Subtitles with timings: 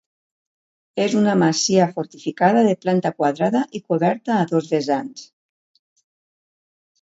[1.01, 5.29] És una masia fortificada de planta quadrada i coberta a dos vessants.